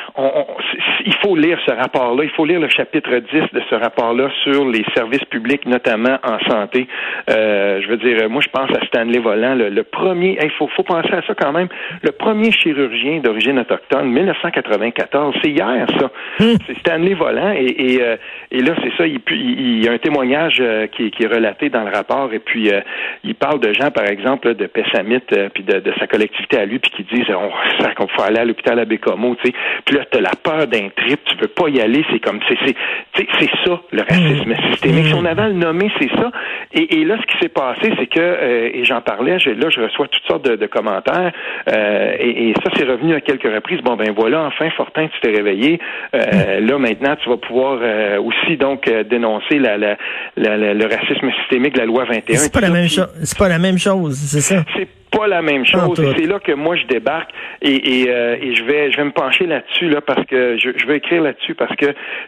il 1.05 1.15
faut 1.23 1.37
lire 1.37 1.59
ce 1.67 1.73
rapport-là. 1.73 2.25
Il 2.25 2.31
faut 2.31 2.45
lire 2.45 2.61
le 2.61 2.69
chapitre 2.69 3.17
10 3.17 3.53
de 3.53 3.63
ce 3.69 3.75
rapport-là 3.75 4.29
sur 4.43 4.65
les 4.69 4.85
services 4.95 5.25
publics, 5.25 5.67
notamment 5.67 6.19
en 6.23 6.39
santé. 6.49 6.87
Euh, 7.31 7.81
je 7.83 7.89
veux 7.89 7.97
dire, 7.97 8.29
moi, 8.29 8.43
je 8.43 8.49
pense 8.49 8.71
à 8.71 8.85
Stanley 8.87 9.19
Volant, 9.19 9.55
le, 9.55 9.83
premier. 9.83 10.39
Il 10.43 10.51
faut, 10.53 10.69
faut 10.69 10.83
penser 10.83 11.13
à 11.13 11.23
ça 11.23 11.35
quand 11.35 11.53
même. 11.53 11.69
Le 12.03 12.13
premier 12.13 12.53
chirurgien 12.53 13.21
d'origine 13.21 13.59
autochtone, 13.59 14.11
1994. 14.11 15.35
C'est 15.43 15.51
hier, 15.51 15.87
ça. 15.99 16.11
Hmm. 16.39 16.57
C'est 16.67 16.79
Stanley 16.79 17.15
Volant. 17.15 17.53
Et, 17.53 17.95
et, 17.95 18.03
euh, 18.03 18.17
là, 18.53 18.75
c'est 18.83 18.97
ça. 18.97 19.07
Il, 19.07 19.85
y 19.85 19.89
a 19.89 19.93
un 19.93 19.99
témoignage 19.99 20.59
euh, 20.61 20.87
qui, 20.87 21.11
est 21.21 21.27
relaté 21.27 21.69
dans 21.69 21.85
le 21.85 21.91
rapport. 21.91 22.33
Et 22.33 22.39
puis, 22.39 22.71
il 23.25 23.35
parle 23.35 23.61
de 23.61 23.73
gens, 23.73 23.91
par 23.91 24.07
exemple, 24.07 24.55
de 24.55 24.67
Pessamit, 24.67 25.21
puis 25.55 25.65
de, 25.65 25.93
sa 25.99 26.07
collectivité 26.07 26.59
à 26.59 26.65
lui, 26.65 26.79
puis 26.79 26.91
qui 26.91 27.03
disent 27.05 27.27
on, 27.31 27.51
faut 28.09 28.23
aller 28.23 28.39
à 28.39 28.45
l'hôpital 28.45 28.79
à 28.79 28.85
Bécomo, 29.01 29.35
tu 29.37 29.49
sais. 29.49 29.55
Puis 29.85 29.97
là, 29.97 30.05
t'as 30.11 30.21
la 30.21 30.33
peur 30.43 30.67
d'un 30.67 30.89
trip, 30.97 31.21
tu 31.25 31.37
veux 31.37 31.49
pas 31.49 31.69
y 31.69 31.81
aller, 31.81 32.05
c'est 32.11 32.21
comme, 32.21 32.41
c'est, 32.49 32.57
c'est, 32.65 33.27
c'est 33.39 33.51
ça, 33.65 33.81
le 33.93 34.03
racisme 34.03 34.51
mmh. 34.51 34.73
systémique. 34.73 35.07
Si 35.07 35.15
on 35.15 35.25
avait 35.25 35.43
à 35.43 35.49
le 35.49 35.55
nommer, 35.55 35.91
c'est 35.99 36.11
ça. 36.11 36.31
Et, 36.73 37.05
là, 37.05 37.17
ce 37.21 37.27
qui 37.27 37.39
s'est 37.43 37.49
passé, 37.49 37.93
c'est 37.99 38.07
que, 38.07 38.21
euh, 38.21 38.71
et 38.73 38.85
j'en 38.85 39.01
parlais, 39.01 39.33
là, 39.33 39.69
je 39.71 39.81
reçois 39.81 40.09
toutes 40.09 40.25
sortes 40.27 40.45
de, 40.45 40.67
commentaires, 40.67 41.33
euh, 41.73 42.17
et, 42.21 42.53
ça, 42.63 42.71
c'est 42.77 42.85
revenu 42.85 43.15
à 43.15 43.21
quelques 43.21 43.53
reprises. 43.53 43.81
Bon, 43.83 43.97
ben 43.97 44.13
voilà, 44.17 44.45
enfin, 44.45 44.71
Fortin, 44.77 45.09
tu 45.09 45.21
t'es 45.21 45.37
réveillé. 45.37 45.81
Euh, 46.15 46.61
mmh. 46.61 46.67
Là, 46.67 46.79
maintenant, 46.79 47.17
tu 47.17 47.29
vas 47.29 47.37
pouvoir 47.37 47.81
aussi, 48.23 48.57
donc, 48.57 48.89
dénoncer 49.09 49.59
la, 49.59 49.79
la, 49.79 49.97
le 50.37 50.85
racisme 50.85 51.31
systémique, 51.41 51.77
la 51.77 51.87
loi 51.87 52.05
21. 52.05 52.37
C'est 52.37 52.53
pas, 52.53 52.61
la 52.61 52.71
même 52.71 52.89
chose. 52.89 53.09
C'est 53.25 53.39
pas 53.39 53.49
la 53.49 53.59
même 53.59 53.79
chose, 53.79 54.17
c'est 54.17 54.41
ça? 54.41 54.65
Pas 55.21 55.27
la 55.27 55.43
même 55.43 55.67
chose. 55.67 56.01
Et 56.01 56.13
c'est 56.17 56.27
là 56.27 56.39
que 56.39 56.53
moi 56.53 56.77
je 56.77 56.87
débarque 56.87 57.31
et, 57.61 58.03
et, 58.03 58.09
euh, 58.09 58.37
et, 58.41 58.55
je 58.55 58.65
vais 58.65 58.91
je 58.91 58.97
vais 58.97 59.05
me 59.05 59.11
pencher 59.11 59.47
là-dessus 59.47 59.89
là 59.91 60.01
parce 60.01 60.25
que 60.27 60.57
je, 60.57 60.71
je 60.77 60.87
vais 60.87 60.97
écrire 60.97 61.23
là-dessus 61.23 61.55
parce 61.55 61.75
que 61.77 61.87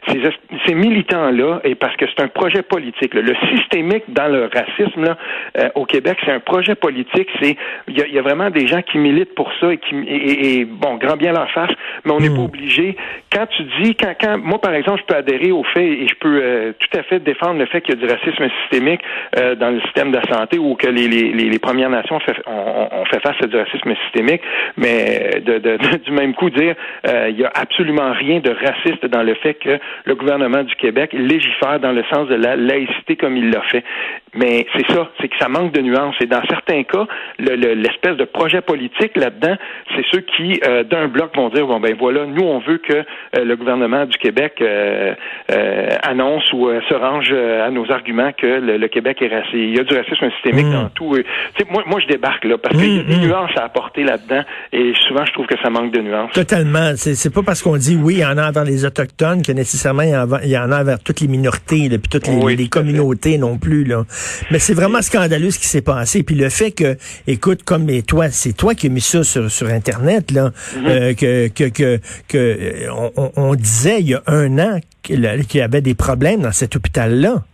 ces, 0.09 0.21
ces 0.67 0.75
militants 0.75 1.31
là 1.31 1.61
et 1.65 1.75
parce 1.75 1.97
que 1.97 2.05
c'est 2.07 2.23
un 2.23 2.29
projet 2.29 2.63
politique. 2.63 3.15
Le 3.15 3.35
systémique 3.57 4.05
dans 4.09 4.29
le 4.29 4.51
racisme 4.53 5.05
là 5.05 5.17
euh, 5.59 5.69
au 5.75 5.87
Québec, 5.87 6.19
c'est 6.25 6.33
un 6.33 6.41
projet 6.41 6.75
politique. 6.75 7.29
C'est 7.41 7.57
il 7.89 7.99
y 7.99 8.03
a, 8.03 8.07
y 8.09 8.19
a, 8.19 8.23
vraiment 8.23 8.51
des 8.51 8.67
gens 8.67 8.83
qui 8.83 8.99
militent 8.99 9.35
pour 9.35 9.51
ça 9.59 9.73
et 9.73 9.79
qui 9.79 9.95
et, 10.07 10.65
bon 10.67 10.97
grand 10.97 11.17
bien 11.17 11.33
leur 11.33 11.51
face, 11.53 11.73
mais 12.05 12.13
on 12.13 12.21
n'est 12.21 12.29
pas 12.29 12.43
hmm. 12.43 12.53
obligé. 12.53 12.97
Quand 13.33 13.47
tu 13.57 13.63
dis 13.81 13.95
quand, 13.95 14.13
quand 14.21 14.37
moi 14.39 14.61
par 14.61 14.75
exemple 14.75 15.01
je 15.01 15.07
peux 15.07 15.19
adhérer 15.19 15.51
au 15.51 15.65
fait 15.65 15.87
et 15.87 16.09
je 16.09 16.15
peux 16.17 16.41
euh, 16.43 16.73
tout 16.79 16.99
à 16.99 17.03
fait 17.05 17.21
défendre 17.21 17.59
le 17.59 17.67
fait 17.67 17.81
qu'il 17.81 17.95
y 17.95 17.99
a 17.99 18.07
du 18.07 18.13
racisme 18.13 18.49
systémique 18.63 19.01
dans 19.35 19.71
le 19.71 19.81
système 19.83 20.11
de 20.11 20.19
la 20.19 20.37
santé 20.37 20.59
ou 20.59 20.75
que 20.75 20.89
les, 20.89 21.09
les, 21.09 21.33
les 21.33 21.59
Premières 21.59 21.91
Nations 21.91 22.21
fait, 22.21 22.37
on, 22.91 23.05
fait 23.07 23.21
face 23.21 23.37
à 23.43 23.47
du 23.47 23.57
racisme 23.57 23.95
systémique, 24.05 24.43
mais 24.77 25.41
de, 25.45 25.99
du 26.05 26.11
même 26.13 26.35
coup 26.35 26.51
dire 26.51 26.75
euh, 27.07 27.29
il 27.31 27.39
y 27.39 27.45
a 27.45 27.53
absolument 27.55 28.13
rien 28.13 28.41
de 28.41 28.51
raciste 28.51 29.07
dans 29.07 29.23
le 29.23 29.35
fait 29.35 29.55
que 29.55 29.79
le 30.05 30.15
gouvernement 30.15 30.63
du 30.63 30.75
Québec 30.77 31.13
légifère 31.13 31.81
dans 31.81 31.93
le 31.93 32.05
sens 32.13 32.29
de 32.29 32.35
la 32.35 32.57
laïcité 32.57 33.17
comme 33.17 33.37
il 33.37 33.51
l'a 33.51 33.63
fait. 33.63 33.85
Mais 34.35 34.67
c'est 34.75 34.87
ça, 34.93 35.11
c'est 35.21 35.29
que 35.29 35.37
ça 35.39 35.49
manque 35.49 35.73
de 35.73 35.81
nuances. 35.81 36.15
Et 36.21 36.27
dans 36.27 36.43
certains 36.49 36.83
cas, 36.85 37.07
l'espèce 37.39 38.17
de 38.17 38.25
projet 38.25 38.61
politique 38.61 39.17
là-dedans, 39.17 39.57
c'est 39.95 40.05
ceux 40.11 40.21
qui, 40.21 40.61
euh, 40.67 40.85
d'un 40.85 41.09
bloc, 41.09 41.37
vont 41.37 41.51
dire 41.51 41.67
bon 41.67 41.81
ben 41.81 41.95
voilà, 41.99 42.27
nous 42.27 42.43
on 42.43 42.59
veut 42.61 42.79
que 42.79 42.95
euh, 42.95 43.45
le 43.45 43.57
gouvernement 43.57 44.07
du 44.07 44.17
Québec 44.19 44.63
annonce 46.03 46.53
ou 46.53 46.69
se 46.89 46.95
range 46.95 47.33
à 47.33 47.71
nos 47.71 47.91
arguments 47.91 48.33
que 48.33 48.47
le, 48.47 48.89
Québec 48.89 49.19
est 49.23 49.29
raciste. 49.29 49.55
Il 49.55 49.77
y 49.77 49.81
a 49.81 49.85
du 49.85 49.95
racisme 49.95 50.31
systémique 50.33 50.67
mmh. 50.67 50.73
dans 50.73 50.89
tout. 50.91 51.17
moi, 51.71 51.83
moi, 51.87 52.01
je 52.01 52.07
débarque 52.07 52.45
là 52.45 52.59
parce 52.59 52.77
qu'il 52.77 52.97
y 52.97 53.01
a 53.01 53.03
des 53.03 53.17
mm, 53.17 53.21
mm. 53.21 53.27
nuances 53.27 53.51
à 53.57 53.65
apporter 53.65 54.03
là-dedans 54.03 54.43
et 54.73 54.93
souvent 55.07 55.25
je 55.25 55.33
trouve 55.33 55.47
que 55.47 55.59
ça 55.63 55.71
manque 55.71 55.93
de 55.93 56.01
nuances. 56.01 56.33
Totalement. 56.33 56.93
C'est 56.97 57.33
pas 57.33 57.43
parce 57.43 57.63
qu'on 57.63 57.77
dit 57.77 57.99
oui, 58.01 58.15
il 58.15 58.21
y 58.21 58.25
en 58.25 58.39
a 58.39 58.49
envers 58.49 58.65
les 58.65 58.85
autochtones 58.85 59.43
que 59.43 59.53
nécessairement 59.53 60.03
il 60.03 60.51
y 60.51 60.59
en 60.59 60.71
a 60.71 60.81
envers 60.81 60.99
toutes 61.01 61.21
les 61.21 61.29
minorités, 61.29 61.89
puis 61.89 62.09
toutes 62.11 62.29
les, 62.29 62.69
communautés 62.69 63.39
non 63.39 63.59
plus 63.59 63.85
là. 63.85 64.05
Mais 64.51 64.59
c'est 64.59 64.75
vraiment 64.75 65.03
scandaleux 65.03 65.51
ce 65.51 65.59
qui 65.59 65.67
s'est 65.67 65.83
passé. 65.83 66.23
Puis 66.23 66.35
le 66.35 66.49
fait 66.49 66.73
que, 66.73 66.97
écoute, 67.27 67.63
comme 67.65 67.87
toi, 68.03 68.31
c'est 68.31 68.53
toi 68.53 68.75
qui 68.75 68.87
as 68.87 68.91
mis 68.91 69.01
ça 69.01 69.25
sur, 69.25 69.51
sur 69.51 69.69
internet 69.69 70.31
là, 70.31 70.51
mm-hmm. 70.51 70.89
euh, 70.89 71.15
que 71.15 71.49
que 71.49 71.69
que, 71.69 72.01
que 72.29 72.91
on, 72.91 73.33
on, 73.37 73.55
disait 73.55 74.01
il 74.01 74.09
y 74.09 74.15
a 74.15 74.23
un 74.27 74.59
an 74.59 74.81
qu'il 75.03 75.21
y 75.55 75.61
avait 75.61 75.81
des 75.81 75.95
problèmes 75.95 76.43
dans 76.43 76.53
cet 76.53 76.77
hôpital 76.77 77.21
là. 77.21 77.45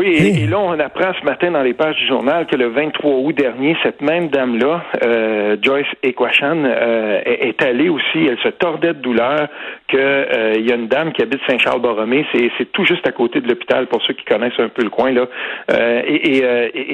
Oui, 0.00 0.16
et, 0.16 0.46
là, 0.46 0.58
on 0.58 0.78
apprend 0.78 1.12
ce 1.20 1.22
matin 1.26 1.50
dans 1.50 1.60
les 1.60 1.74
pages 1.74 1.94
du 1.96 2.06
journal 2.06 2.46
que 2.46 2.56
le 2.56 2.68
23 2.68 3.16
août 3.16 3.34
dernier, 3.34 3.76
cette 3.82 4.00
même 4.00 4.28
dame-là, 4.28 4.82
euh, 5.04 5.58
Joyce 5.60 5.88
Equashan, 6.02 6.64
euh, 6.64 7.20
est, 7.26 7.62
allée 7.62 7.90
aussi, 7.90 8.16
elle 8.26 8.38
se 8.38 8.48
tordait 8.48 8.94
de 8.94 9.00
douleur, 9.00 9.48
qu'il 9.88 9.98
euh, 9.98 10.54
y 10.58 10.72
a 10.72 10.76
une 10.76 10.88
dame 10.88 11.12
qui 11.12 11.20
habite 11.20 11.42
Saint-Charles-Borromée, 11.46 12.24
c'est 12.32 12.72
tout 12.72 12.86
juste 12.86 13.06
à 13.06 13.12
côté 13.12 13.42
de 13.42 13.48
l'hôpital, 13.48 13.88
pour 13.88 14.00
ceux 14.00 14.14
qui 14.14 14.24
connaissent 14.24 14.58
un 14.58 14.70
peu 14.70 14.82
le 14.82 14.88
coin, 14.88 15.12
là. 15.12 15.26
Euh, 15.70 16.00
et, 16.06 16.38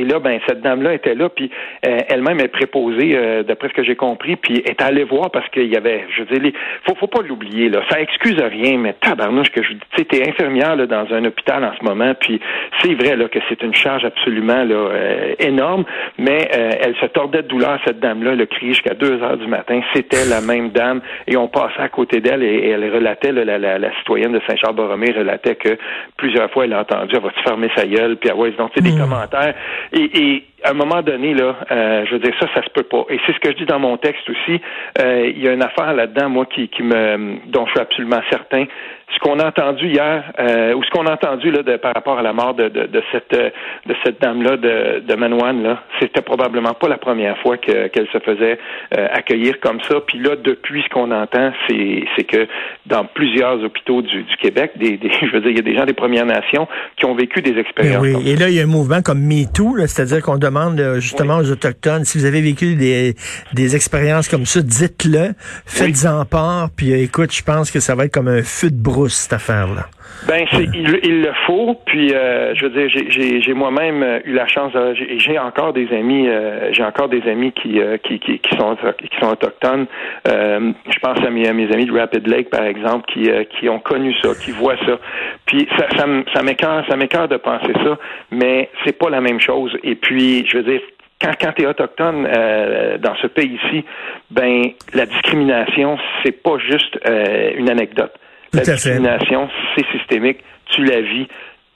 et, 0.01 0.05
là, 0.05 0.19
ben, 0.19 0.41
cette 0.49 0.63
dame-là 0.63 0.95
était 0.95 1.15
là, 1.15 1.29
puis 1.29 1.49
elle-même 1.83 2.41
est 2.41 2.49
préposée, 2.49 3.45
d'après 3.47 3.69
ce 3.69 3.75
que 3.75 3.85
j'ai 3.85 3.95
compris, 3.95 4.35
puis 4.35 4.65
est 4.67 4.83
allée 4.83 5.05
voir 5.05 5.31
parce 5.31 5.49
qu'il 5.51 5.73
y 5.73 5.77
avait, 5.77 6.07
je 6.17 6.25
veux 6.25 6.41
dire, 6.41 6.53
faut, 6.85 6.97
faut 6.97 7.07
pas 7.07 7.23
l'oublier, 7.23 7.69
là, 7.69 7.83
ça 7.89 8.01
excuse 8.01 8.41
rien, 8.41 8.79
mais 8.79 8.95
tabarnouche 8.95 9.51
que 9.51 9.63
je 9.63 9.75
tu 9.75 9.79
sais, 9.97 10.05
t'es 10.07 10.29
infirmière, 10.29 10.75
là, 10.75 10.87
dans 10.87 11.07
un 11.15 11.25
hôpital 11.25 11.63
en 11.63 11.73
ce 11.79 11.85
moment, 11.85 12.13
puis 12.19 12.41
c'est 12.83 12.96
vrai 12.97 13.17
là, 13.17 13.29
que 13.29 13.39
c'est 13.49 13.63
une 13.63 13.75
charge 13.75 14.05
absolument 14.05 14.65
là, 14.65 14.75
euh, 14.75 15.35
énorme, 15.39 15.85
mais 16.19 16.49
euh, 16.55 16.71
elle 16.81 16.97
se 16.97 17.07
tordait 17.07 17.43
de 17.43 17.49
douleur, 17.49 17.79
cette 17.85 18.01
dame-là, 18.01 18.35
le 18.35 18.47
cri 18.47 18.69
jusqu'à 18.69 18.95
2 18.95 19.23
heures 19.23 19.37
du 19.37 19.47
matin. 19.47 19.81
C'était 19.95 20.25
la 20.25 20.41
même 20.41 20.71
dame 20.71 21.01
et 21.27 21.37
on 21.37 21.49
passait 21.49 21.81
à 21.81 21.89
côté 21.89 22.21
d'elle 22.21 22.43
et, 22.43 22.71
elle 22.71 22.93
relatait, 22.93 23.33
la, 23.33 23.59
la, 23.59 23.99
citoyenne 23.99 24.33
de 24.33 24.41
Saint-Charles-Borromée 24.47 25.13
relatait 25.13 25.57
que 25.57 25.79
plusieurs 26.17 26.51
fois 26.51 26.65
elle 26.65 26.73
a 26.73 26.81
entendu, 26.81 27.15
elle 27.15 27.23
va-tu 27.23 27.43
fermer 27.43 27.71
sa 27.77 27.87
gueule, 27.87 28.17
puis 28.17 28.31
ah 28.33 28.37
ouais, 28.37 28.51
donc 28.53 28.71
c'est 28.75 28.83
des 28.83 28.93
hmm. 28.93 29.01
commentaires. 29.01 29.55
Et, 29.93 30.45
à 30.65 30.71
un 30.71 30.75
moment 30.75 31.03
donné, 31.03 31.35
là, 31.35 31.57
euh, 31.71 32.05
je 32.07 32.13
veux 32.13 32.19
dire, 32.19 32.35
ça, 32.41 32.49
ça 32.55 32.63
se 32.63 32.71
peut 32.71 32.83
pas. 32.83 33.05
Et 33.11 33.19
c'est 33.27 33.33
ce 33.33 33.41
que 33.41 33.53
je 33.53 33.59
dis 33.59 33.67
dans 33.67 33.79
mon 33.79 33.97
texte 33.97 34.29
aussi. 34.29 34.61
il 34.99 35.43
y 35.43 35.49
a 35.49 35.53
une 35.53 35.63
affaire 35.63 35.93
là-dedans, 35.95 36.29
moi, 36.29 36.47
qui, 36.47 36.69
qui 36.69 36.83
me, 36.83 37.39
dont 37.47 37.67
je 37.67 37.73
suis 37.73 37.81
absolument 37.81 38.21
certain 38.31 38.67
ce 39.15 39.21
qu'on 39.21 39.39
a 39.39 39.47
entendu 39.47 39.87
hier, 39.87 40.25
euh, 40.39 40.75
ou 40.75 40.83
ce 40.83 40.91
qu'on 40.91 41.07
a 41.07 41.13
entendu 41.13 41.51
là, 41.51 41.63
de, 41.63 41.77
par 41.77 41.95
rapport 41.95 42.19
à 42.19 42.23
la 42.23 42.33
mort 42.33 42.55
de, 42.55 42.69
de, 42.69 42.87
de 42.87 43.03
cette, 43.13 43.31
de 43.33 43.95
cette 44.05 44.21
dame-là, 44.21 44.57
de, 44.57 45.01
de 45.07 45.15
Manouane, 45.15 45.63
là, 45.63 45.83
c'était 46.01 46.23
probablement 46.23 46.75
pas 46.75 46.89
la 46.89 46.99
première 46.99 47.39
fois 47.39 47.57
que, 47.57 47.87
qu'elle 47.89 48.09
se 48.09 48.19
faisait 48.19 48.59
euh, 48.97 49.07
accueillir 49.13 49.61
comme 49.61 49.81
ça. 49.83 50.01
Puis 50.07 50.19
là, 50.19 50.35
depuis 50.37 50.83
ce 50.83 50.89
qu'on 50.89 51.11
entend, 51.13 51.53
c'est, 51.69 52.05
c'est 52.17 52.25
que 52.25 52.49
dans 52.87 53.05
plusieurs 53.05 53.63
hôpitaux 53.63 54.03
du, 54.03 54.25
du 54.25 54.37
Québec, 54.39 54.73
des, 54.77 54.97
des, 54.97 55.11
je 55.21 55.31
veux 55.31 55.41
dire, 55.41 55.51
il 55.51 55.57
y 55.57 55.61
a 55.61 55.63
des 55.63 55.77
gens 55.77 55.85
des 55.85 55.95
Premières 55.95 56.27
Nations 56.27 56.67
qui 56.97 57.07
ont 57.07 57.15
vécu 57.15 57.43
des 57.43 57.59
expériences. 57.59 58.03
Oui, 58.03 58.29
et 58.29 58.35
là, 58.35 58.49
il 58.49 58.55
y 58.55 58.61
a 58.61 58.65
un 58.65 58.67
mouvement 58.67 59.03
comme 59.03 59.21
MeToo, 59.21 59.79
c'est-à-dire 59.87 60.21
qu'on 60.21 60.37
demande 60.47 60.81
euh, 60.81 61.01
justement 61.01 61.39
aux 61.39 61.51
Autochtones, 61.51 62.05
si 62.05 62.19
vous 62.19 62.25
avez 62.25 62.41
vécu 62.41 62.75
des, 62.75 63.17
des 63.53 63.77
expériences 63.77 64.29
comme 64.29 64.47
ça, 64.47 64.63
dites-le, 64.63 65.35
faites-en 65.67 66.25
part, 66.25 66.71
puis 66.71 66.93
écoute, 66.93 67.33
je 67.33 67.43
pense 67.43 67.71
que 67.71 67.81
ça 67.81 67.95
va 67.95 68.07
être 68.07 68.13
comme 68.13 68.29
un 68.29 68.43
feu 68.43 68.71
de 68.71 68.81
brousse 68.81 69.15
cette 69.15 69.33
affaire-là. 69.33 69.89
Ben, 70.27 70.45
c'est, 70.53 70.65
il, 70.75 71.23
le 71.23 71.33
faut. 71.47 71.77
Puis, 71.87 72.13
euh, 72.13 72.55
je 72.55 72.67
veux 72.67 72.71
dire, 72.71 72.89
j'ai, 72.89 73.41
j'ai, 73.41 73.55
moi-même 73.55 74.03
euh, 74.03 74.19
eu 74.25 74.33
la 74.33 74.47
chance. 74.47 74.73
j'ai, 74.95 75.19
j'ai 75.19 75.39
encore 75.39 75.73
des 75.73 75.89
amis. 75.93 76.29
Euh, 76.29 76.73
j'ai 76.73 76.83
encore 76.83 77.09
des 77.09 77.23
amis 77.29 77.53
qui, 77.53 77.81
qui, 78.03 78.19
qui, 78.19 78.57
sont 78.57 78.77
qui 78.99 79.17
sont 79.21 79.31
autochtones. 79.31 79.87
je 80.25 80.99
pense 81.01 81.19
à 81.25 81.31
mes, 81.31 81.49
amis 81.49 81.87
de 81.87 81.99
Rapid 81.99 82.27
Lake, 82.27 82.51
par 82.51 82.65
exemple, 82.65 83.05
qui, 83.13 83.31
qui 83.51 83.69
ont 83.69 83.79
connu 83.79 84.15
ça, 84.23 84.31
qui 84.35 84.51
voient 84.53 84.79
ça. 84.85 84.99
Puis, 85.47 85.69
ça, 85.79 85.87
ça, 85.97 86.07
ça 86.35 86.43
ça 86.89 87.27
de 87.27 87.37
penser 87.37 87.73
ça, 87.85 87.99
mais 88.31 88.69
c'est 88.85 88.99
pas 88.99 89.11
la 89.11 89.21
même 89.21 89.41
chose. 89.41 89.77
Et 89.83 89.95
puis, 89.95 90.45
je 90.47 90.59
veux 90.59 90.65
dire, 90.65 90.81
quand, 91.21 91.33
quand 91.41 91.53
tu 91.53 91.63
es 91.63 91.67
autochtone 91.67 92.27
euh, 92.27 92.99
dans 92.99 93.15
ce 93.17 93.27
pays-ci, 93.27 93.85
ben 94.31 94.65
la 94.93 95.07
discrimination, 95.07 95.99
c'est 96.23 96.43
pas 96.43 96.59
juste 96.59 96.99
euh, 97.09 97.53
une 97.57 97.71
anecdote. 97.71 98.13
La 98.53 98.61
discrimination, 98.63 99.49
c'est 99.75 99.87
systémique. 99.93 100.39
Tu 100.75 100.85
la 100.85 101.01
vis 101.01 101.29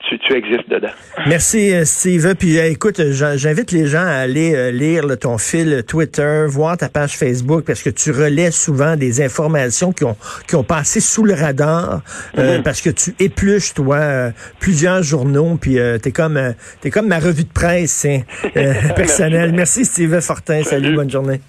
tu, 0.09 0.17
tu 0.19 0.33
existes 0.33 0.69
dedans. 0.69 0.91
Merci, 1.27 1.73
euh, 1.73 1.85
Steve. 1.85 2.35
Puis 2.35 2.57
euh, 2.57 2.69
écoute, 2.69 3.01
j'invite 3.11 3.71
les 3.71 3.87
gens 3.87 4.05
à 4.05 4.15
aller 4.15 4.53
euh, 4.55 4.71
lire 4.71 5.03
ton 5.19 5.37
fil 5.37 5.83
Twitter, 5.87 6.45
voir 6.47 6.77
ta 6.77 6.89
page 6.89 7.17
Facebook, 7.17 7.65
parce 7.65 7.83
que 7.83 7.89
tu 7.89 8.11
relais 8.11 8.51
souvent 8.51 8.95
des 8.95 9.21
informations 9.21 9.91
qui 9.91 10.03
ont, 10.03 10.17
qui 10.47 10.55
ont 10.55 10.63
passé 10.63 10.99
sous 10.99 11.23
le 11.23 11.33
radar, 11.33 12.01
mm-hmm. 12.35 12.63
parce 12.63 12.81
que 12.81 12.89
tu 12.89 13.13
épluches, 13.19 13.73
toi, 13.73 14.31
plusieurs 14.59 15.03
journaux, 15.03 15.57
puis 15.59 15.77
t'es 16.01 16.11
comme 16.11 16.53
t'es 16.81 16.89
comme 16.89 17.07
ma 17.07 17.19
revue 17.19 17.43
de 17.43 17.53
presse 17.53 18.05
hein, 18.05 18.21
personnelle. 18.95 19.51
Merci, 19.53 19.85
Steve 19.85 20.19
Fortin. 20.21 20.63
Salut, 20.63 20.95
bonne 20.95 21.09
journée. 21.11 21.41